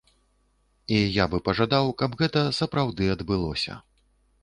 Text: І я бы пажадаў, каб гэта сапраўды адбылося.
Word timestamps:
І 0.95 1.01
я 1.21 1.27
бы 1.35 1.41
пажадаў, 1.51 1.91
каб 2.01 2.19
гэта 2.25 2.39
сапраўды 2.63 3.15
адбылося. 3.19 3.83